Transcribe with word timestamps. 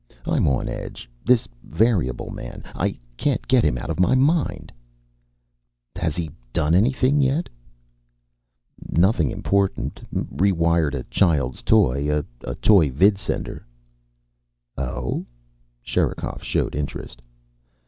"I'm 0.25 0.47
on 0.47 0.67
edge. 0.67 1.07
This 1.23 1.47
variable 1.63 2.31
man. 2.31 2.63
I 2.73 2.97
can't 3.17 3.47
get 3.47 3.63
him 3.63 3.77
out 3.77 3.91
of 3.91 3.99
my 3.99 4.15
mind." 4.15 4.71
"Has 5.95 6.15
he 6.15 6.31
done 6.51 6.73
anything 6.73 7.21
yet?" 7.21 7.49
"Nothing 8.89 9.29
important. 9.29 10.01
Rewired 10.11 10.95
a 10.95 11.03
child's 11.03 11.61
toy. 11.61 12.21
A 12.43 12.55
toy 12.55 12.89
vidsender." 12.89 13.61
"Oh?" 14.75 15.27
Sherikov 15.83 16.41
showed 16.41 16.73
interest. 16.73 17.21